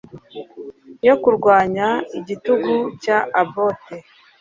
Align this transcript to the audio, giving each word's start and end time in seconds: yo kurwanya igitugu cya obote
yo 1.07 1.15
kurwanya 1.21 1.87
igitugu 2.19 2.75
cya 3.03 3.17
obote 3.41 3.95